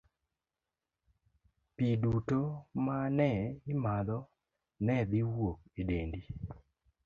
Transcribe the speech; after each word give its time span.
Pi 1.75 1.87
duto 2.01 2.39
ma 2.85 2.97
ne 3.17 3.29
imadho 3.73 4.19
ne 4.85 4.95
dhi 5.09 5.19
wuok 5.35 5.57
e 5.79 5.81
dendi. 5.89 6.21